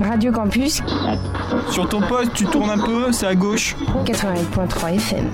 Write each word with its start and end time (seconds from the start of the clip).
Radio 0.00 0.30
Campus. 0.32 0.82
Sur 1.70 1.88
ton 1.88 2.00
poste, 2.02 2.32
tu 2.34 2.44
tournes 2.46 2.70
un 2.70 2.78
peu, 2.78 3.12
c'est 3.12 3.26
à 3.26 3.34
gauche. 3.34 3.76
88.3 4.04 4.94
FM. 4.96 5.30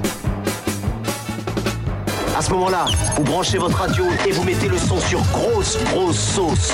À 2.37 2.42
ce 2.42 2.50
moment-là, 2.53 2.87
vous 3.17 3.25
branchez 3.25 3.59
votre 3.59 3.77
radio 3.77 4.05
et 4.27 4.33
vous 4.33 4.45
mettez 4.45 4.69
le 4.69 4.79
son 4.79 4.99
sur 5.01 5.21
grosse, 5.33 5.79
grosse 5.93 6.19
sauce. 6.19 6.73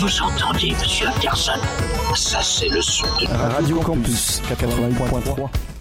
Vous 0.00 0.22
entendiez, 0.22 0.74
monsieur 0.80 1.08
Anderson? 1.08 1.58
Ça, 2.14 2.40
c'est 2.42 2.68
le 2.68 2.82
son 2.82 3.06
de 3.20 3.26
Radio 3.54 3.80
Campus 3.80 4.42
88.3. 4.50 5.73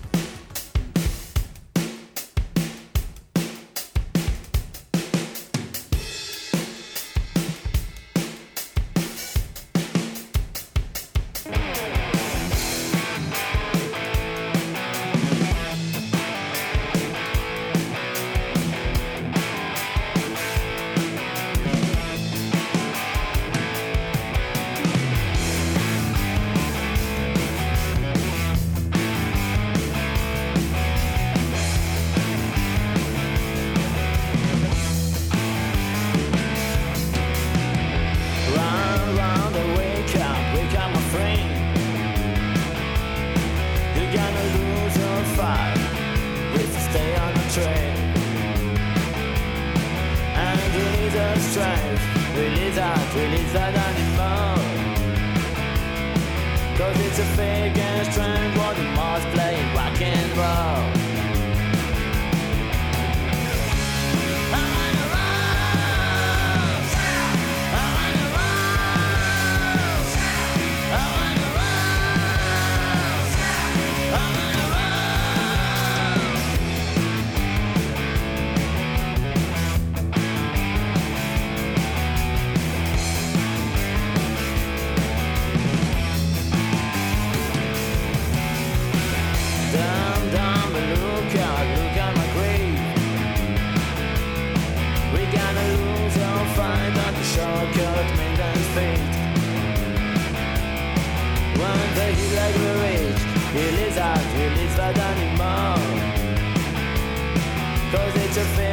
to 108.34 108.44
be. 108.58 108.73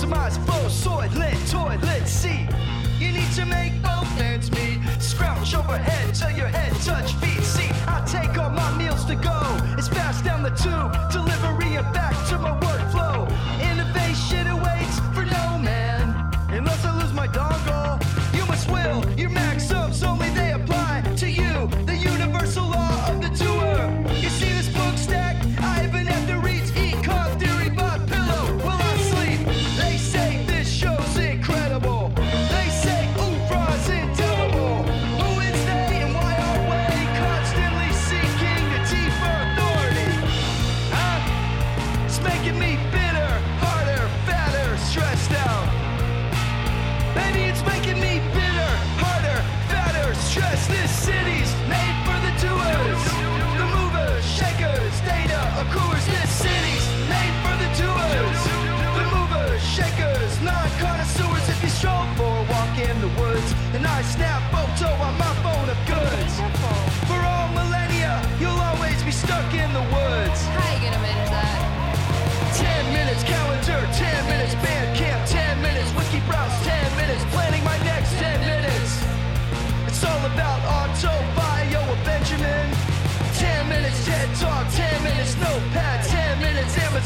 Compromise, 0.00 0.38
flow, 0.38 0.66
soylent, 0.68 1.50
toilet 1.50 2.08
seat. 2.08 2.48
You 2.98 3.12
need 3.12 3.30
to 3.32 3.44
make 3.44 3.72
both 3.82 4.08
ends 4.18 4.50
meet. 4.50 4.78
Scrouch 4.98 5.54
overhead 5.54 6.14
till 6.14 6.30
your 6.30 6.46
head 6.46 6.72
touch 6.82 7.12
feet. 7.16 7.42
See, 7.42 7.68
I 7.86 8.02
take 8.06 8.38
all 8.38 8.50
my 8.50 8.78
meals 8.78 9.04
to 9.06 9.14
go. 9.14 9.38
It's 9.76 9.88
fast 9.88 10.24
down 10.24 10.42
the 10.42 10.50
tube, 10.50 10.92
delivery 11.12 11.59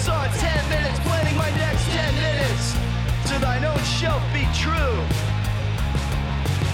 minutes 0.05 0.29
10 0.37 0.69
minutes 0.69 0.99
planning 1.01 1.35
my 1.39 1.49
next 1.57 1.85
10 1.89 2.15
minutes. 2.15 2.73
To 3.29 3.39
thine 3.41 3.65
own 3.65 3.79
shelf 3.85 4.23
be 4.35 4.45
true. 4.53 5.01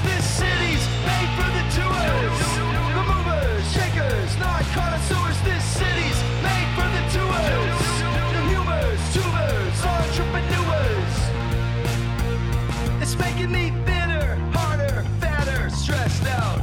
This 0.02 0.24
city's 0.26 0.84
made 1.06 1.30
for 1.38 1.46
the 1.46 1.64
doers, 1.78 2.38
the 2.58 3.04
movers, 3.06 3.62
shakers, 3.70 4.30
non-connoisseurs. 4.42 5.38
This 5.46 5.62
city's 5.62 6.18
made 6.42 6.68
for 6.74 6.88
the 6.90 7.04
doers, 7.14 7.78
the 8.34 8.42
humors, 8.50 9.00
tubers, 9.14 9.78
entrepreneurs. 9.94 11.14
It's 13.00 13.16
making 13.16 13.52
me 13.52 13.70
thinner, 13.86 14.34
harder, 14.52 15.04
fatter, 15.20 15.70
stressed 15.70 16.26
out. 16.26 16.62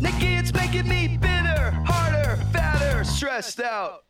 Nikki, 0.00 0.36
it's 0.36 0.54
making 0.54 0.86
me 0.86 1.16
bitter, 1.16 1.72
harder, 1.84 2.36
fatter, 2.52 3.02
stressed 3.02 3.60
out. 3.60 4.05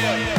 fire. 0.00 0.33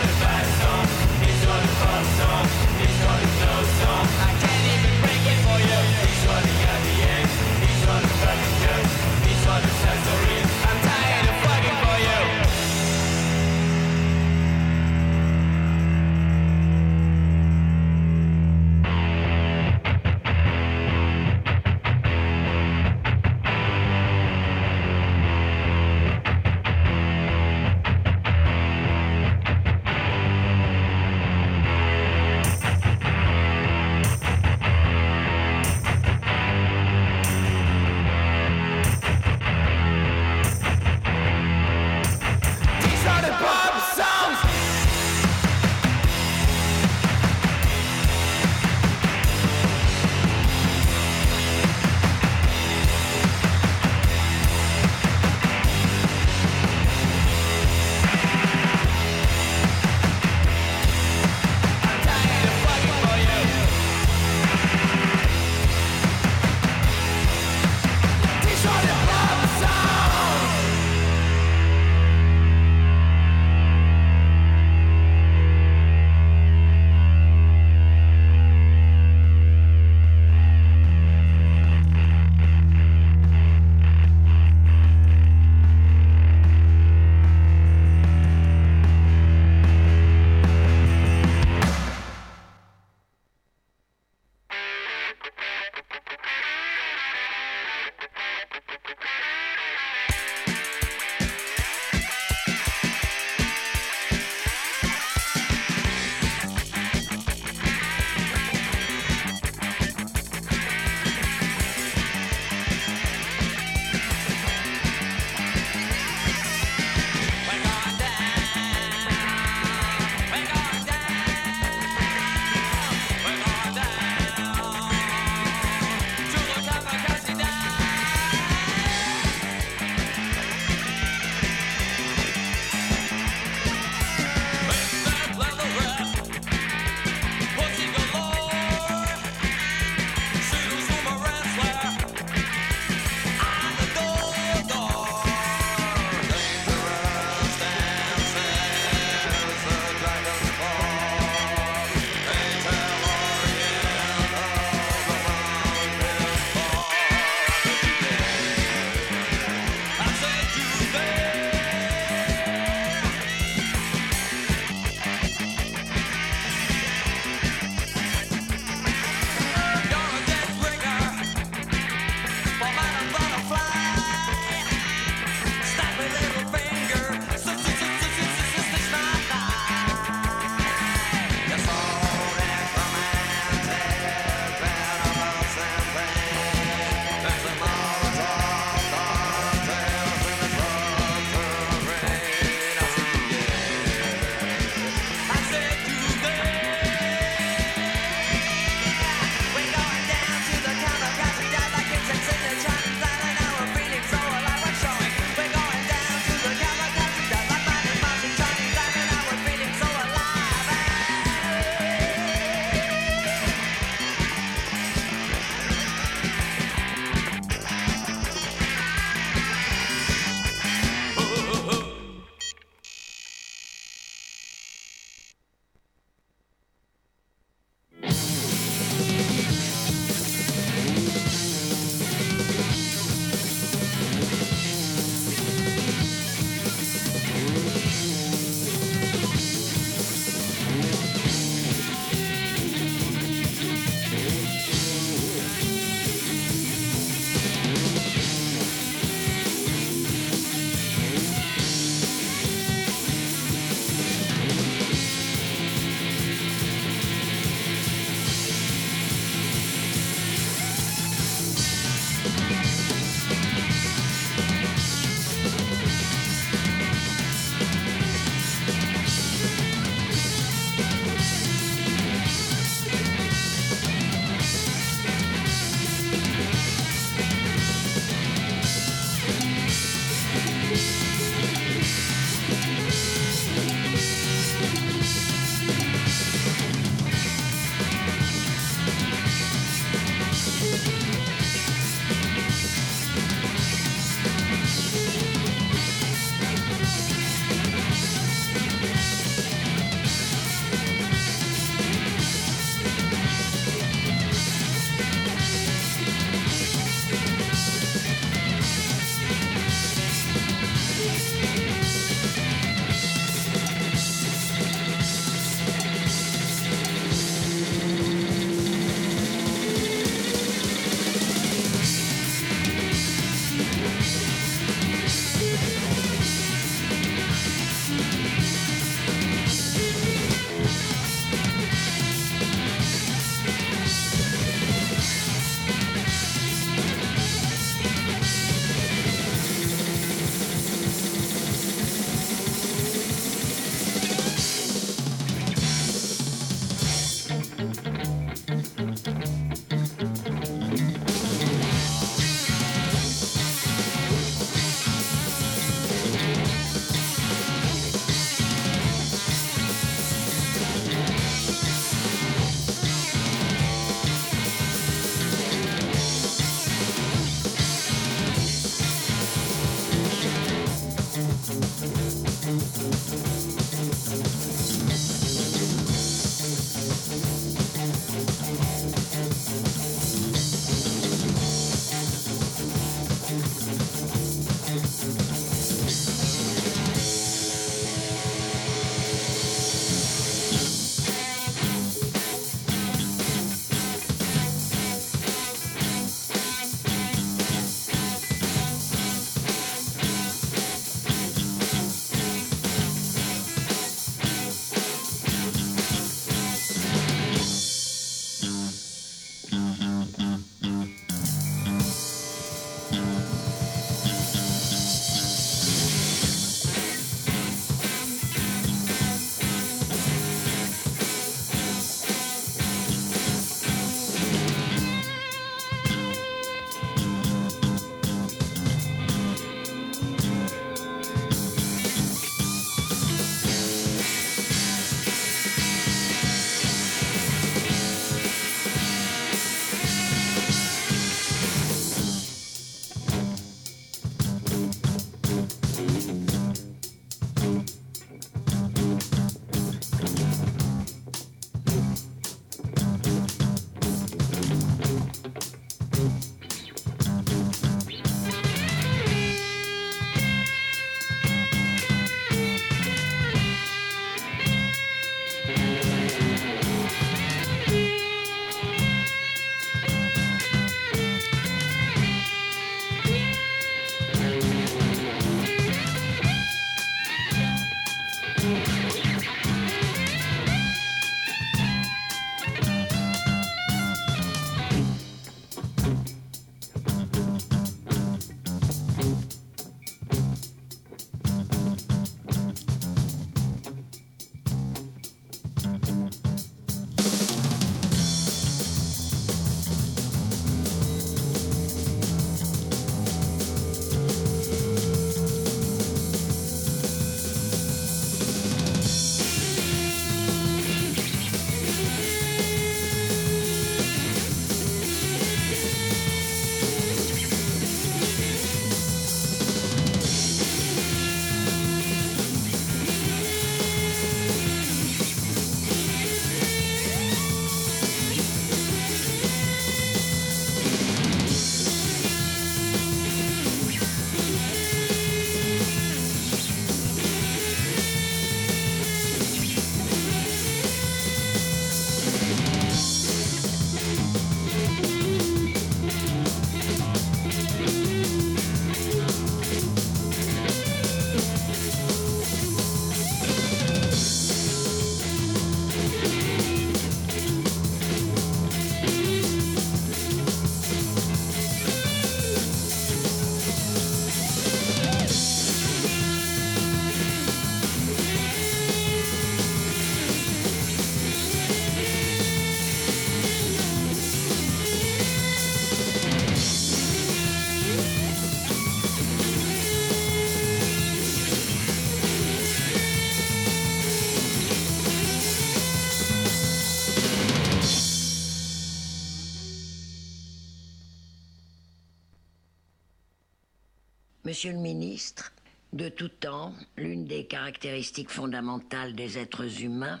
Monsieur 594.42 594.56
le 594.56 594.62
ministre, 594.64 595.32
de 595.72 595.88
tout 595.88 596.08
temps, 596.08 596.52
l'une 596.76 597.04
des 597.04 597.26
caractéristiques 597.26 598.10
fondamentales 598.10 598.92
des 598.92 599.16
êtres 599.16 599.62
humains 599.62 600.00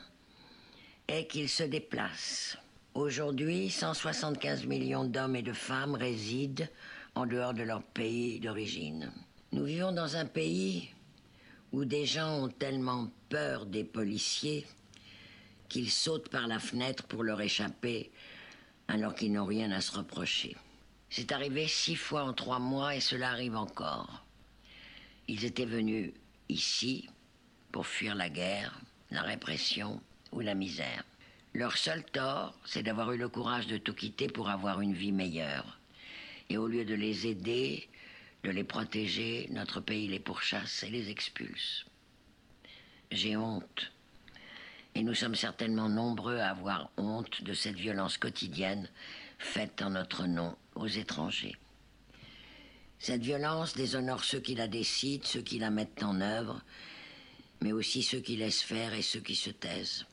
est 1.06 1.28
qu'ils 1.28 1.48
se 1.48 1.62
déplacent. 1.62 2.58
Aujourd'hui, 2.94 3.70
175 3.70 4.66
millions 4.66 5.04
d'hommes 5.04 5.36
et 5.36 5.42
de 5.42 5.52
femmes 5.52 5.94
résident 5.94 6.66
en 7.14 7.24
dehors 7.24 7.54
de 7.54 7.62
leur 7.62 7.84
pays 7.84 8.40
d'origine. 8.40 9.12
Nous 9.52 9.62
vivons 9.62 9.92
dans 9.92 10.16
un 10.16 10.26
pays 10.26 10.90
où 11.70 11.84
des 11.84 12.04
gens 12.04 12.42
ont 12.42 12.48
tellement 12.48 13.12
peur 13.28 13.64
des 13.64 13.84
policiers 13.84 14.66
qu'ils 15.68 15.92
sautent 15.92 16.30
par 16.30 16.48
la 16.48 16.58
fenêtre 16.58 17.04
pour 17.04 17.22
leur 17.22 17.40
échapper 17.40 18.10
alors 18.88 19.14
qu'ils 19.14 19.34
n'ont 19.34 19.46
rien 19.46 19.70
à 19.70 19.80
se 19.80 19.92
reprocher. 19.92 20.56
C'est 21.10 21.30
arrivé 21.30 21.68
six 21.68 21.94
fois 21.94 22.24
en 22.24 22.32
trois 22.32 22.58
mois 22.58 22.96
et 22.96 23.00
cela 23.00 23.30
arrive 23.30 23.54
encore. 23.54 24.21
Ils 25.32 25.46
étaient 25.46 25.64
venus 25.64 26.12
ici 26.50 27.08
pour 27.72 27.86
fuir 27.86 28.14
la 28.14 28.28
guerre, 28.28 28.78
la 29.10 29.22
répression 29.22 29.98
ou 30.30 30.40
la 30.40 30.54
misère. 30.54 31.04
Leur 31.54 31.78
seul 31.78 32.04
tort, 32.04 32.54
c'est 32.66 32.82
d'avoir 32.82 33.12
eu 33.12 33.16
le 33.16 33.30
courage 33.30 33.66
de 33.66 33.78
tout 33.78 33.94
quitter 33.94 34.26
pour 34.26 34.50
avoir 34.50 34.82
une 34.82 34.92
vie 34.92 35.10
meilleure. 35.10 35.78
Et 36.50 36.58
au 36.58 36.66
lieu 36.66 36.84
de 36.84 36.92
les 36.92 37.26
aider, 37.26 37.88
de 38.44 38.50
les 38.50 38.62
protéger, 38.62 39.48
notre 39.52 39.80
pays 39.80 40.06
les 40.06 40.20
pourchasse 40.20 40.82
et 40.82 40.90
les 40.90 41.08
expulse. 41.08 41.86
J'ai 43.10 43.34
honte. 43.34 43.90
Et 44.94 45.02
nous 45.02 45.14
sommes 45.14 45.34
certainement 45.34 45.88
nombreux 45.88 46.40
à 46.40 46.50
avoir 46.50 46.90
honte 46.98 47.42
de 47.42 47.54
cette 47.54 47.76
violence 47.76 48.18
quotidienne 48.18 48.86
faite 49.38 49.80
en 49.80 49.88
notre 49.88 50.26
nom 50.26 50.54
aux 50.74 50.88
étrangers. 50.88 51.56
Cette 53.02 53.24
violence 53.24 53.74
déshonore 53.74 54.22
ceux 54.22 54.38
qui 54.38 54.54
la 54.54 54.68
décident, 54.68 55.24
ceux 55.26 55.42
qui 55.42 55.58
la 55.58 55.70
mettent 55.70 56.04
en 56.04 56.20
œuvre, 56.20 56.62
mais 57.60 57.72
aussi 57.72 58.00
ceux 58.00 58.20
qui 58.20 58.36
laissent 58.36 58.62
faire 58.62 58.94
et 58.94 59.02
ceux 59.02 59.18
qui 59.18 59.34
se 59.34 59.50
taisent. 59.50 60.06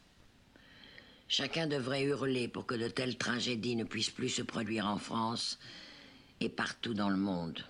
Chacun 1.27 1.67
devrait 1.67 2.01
hurler 2.01 2.47
pour 2.47 2.65
que 2.65 2.73
de 2.73 2.87
telles 2.87 3.19
tragédies 3.19 3.75
ne 3.75 3.83
puissent 3.83 4.09
plus 4.09 4.29
se 4.29 4.41
produire 4.41 4.87
en 4.87 4.97
France 4.97 5.59
et 6.39 6.49
partout 6.49 6.95
dans 6.95 7.11
le 7.11 7.17
monde, 7.17 7.63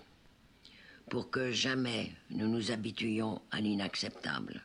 pour 1.10 1.30
que 1.30 1.52
jamais 1.52 2.12
nous 2.30 2.48
nous 2.48 2.70
habituions 2.70 3.42
à 3.50 3.60
l'inacceptable. 3.60 4.64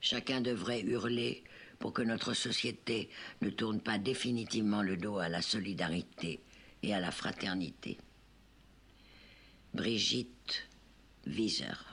Chacun 0.00 0.40
devrait 0.40 0.82
hurler 0.82 1.42
pour 1.80 1.92
que 1.92 2.02
notre 2.02 2.34
société 2.34 3.10
ne 3.40 3.50
tourne 3.50 3.80
pas 3.80 3.98
définitivement 3.98 4.82
le 4.82 4.96
dos 4.96 5.18
à 5.18 5.28
la 5.28 5.42
solidarité 5.42 6.38
et 6.84 6.94
à 6.94 7.00
la 7.00 7.10
fraternité. 7.10 7.98
Brigitte 9.76 10.62
Wieser. 11.24 11.85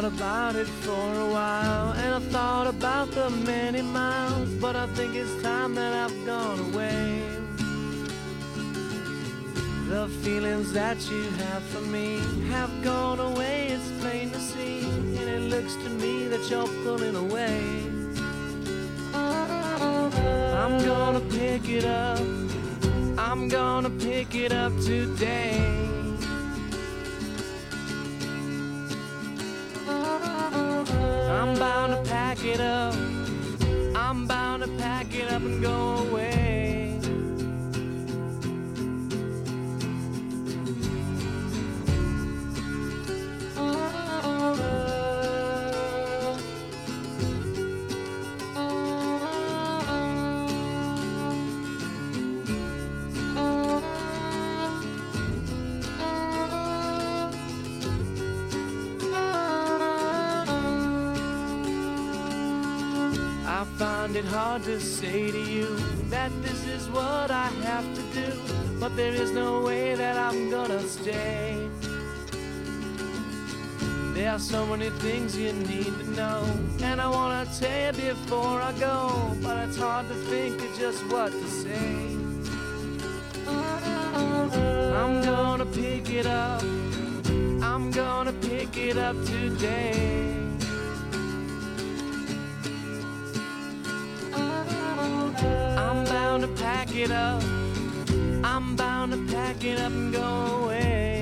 Thought 0.00 0.12
about 0.14 0.56
it 0.56 0.66
for 0.66 1.14
a 1.20 1.26
while, 1.30 1.92
and 1.92 2.14
I've 2.14 2.24
thought 2.28 2.66
about 2.66 3.10
the 3.10 3.28
many 3.28 3.82
miles, 3.82 4.48
but 4.54 4.74
I 4.74 4.86
think 4.94 5.14
it's 5.14 5.42
time 5.42 5.74
that 5.74 5.92
I've 5.92 6.24
gone 6.24 6.58
away. 6.72 7.22
The 9.88 10.08
feelings 10.22 10.72
that 10.72 10.96
you 11.10 11.22
have 11.42 11.62
for 11.64 11.82
me 11.82 12.18
have 12.48 12.70
gone 12.82 13.20
away, 13.20 13.68
it's 13.72 13.90
plain 14.00 14.30
to 14.30 14.40
see, 14.40 14.88
and 15.18 15.28
it 15.28 15.42
looks 15.54 15.74
to 15.74 15.90
me 15.90 16.28
that 16.28 16.48
you're 16.48 16.68
pulling 16.82 17.16
away. 17.16 17.60
I'm 19.12 20.82
gonna 20.82 21.20
pick 21.20 21.68
it 21.68 21.84
up, 21.84 22.20
I'm 23.18 23.48
gonna 23.48 23.90
pick 23.90 24.34
it 24.34 24.52
up 24.52 24.72
today. 24.80 25.89
It 32.50 32.60
up. 32.60 32.94
I'm 33.94 34.26
bound 34.26 34.62
to 34.62 34.68
pack 34.78 35.14
it 35.14 35.30
up 35.32 35.42
and 35.42 35.62
go 35.62 35.98
away. 36.08 36.29
It 64.20 64.26
hard 64.26 64.62
to 64.62 64.78
say 64.78 65.30
to 65.30 65.38
you 65.38 65.76
that 66.10 66.30
this 66.42 66.66
is 66.66 66.90
what 66.90 67.30
I 67.30 67.46
have 67.68 67.86
to 67.94 68.02
do, 68.20 68.30
but 68.78 68.94
there 68.94 69.14
is 69.14 69.30
no 69.32 69.62
way 69.62 69.94
that 69.94 70.16
I'm 70.18 70.50
gonna 70.50 70.82
stay. 70.82 71.56
There 74.12 74.30
are 74.30 74.38
so 74.38 74.66
many 74.66 74.90
things 75.04 75.38
you 75.38 75.54
need 75.54 75.92
to 76.00 76.10
know, 76.10 76.42
and 76.82 77.00
I 77.00 77.08
wanna 77.08 77.46
tell 77.58 77.94
you 77.96 78.12
before 78.12 78.60
I 78.60 78.72
go, 78.72 79.34
but 79.42 79.56
it's 79.64 79.78
hard 79.78 80.06
to 80.08 80.14
think 80.32 80.60
of 80.66 80.78
just 80.78 81.02
what 81.12 81.32
to 81.32 81.48
say. 81.48 81.96
I'm 85.00 85.22
gonna 85.22 85.66
pick 85.66 86.10
it 86.10 86.26
up, 86.26 86.62
I'm 87.70 87.90
gonna 87.90 88.34
pick 88.34 88.76
it 88.76 88.98
up 88.98 89.16
today. 89.24 90.49
Bound 96.30 96.42
to 96.42 96.62
pack 96.62 96.94
it 96.94 97.10
up. 97.10 97.42
I'm 98.44 98.76
bound 98.76 99.10
to 99.10 99.34
pack 99.34 99.64
it 99.64 99.80
up 99.80 99.90
and 99.90 100.12
go 100.12 100.62
away. 100.62 101.19